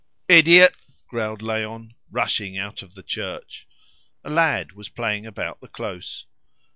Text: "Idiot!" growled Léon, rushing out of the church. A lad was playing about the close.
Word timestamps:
"Idiot!" 0.27 0.73
growled 1.07 1.43
Léon, 1.43 1.91
rushing 2.09 2.57
out 2.57 2.81
of 2.81 2.95
the 2.95 3.03
church. 3.03 3.67
A 4.23 4.31
lad 4.31 4.71
was 4.71 4.89
playing 4.89 5.27
about 5.27 5.61
the 5.61 5.67
close. 5.67 6.25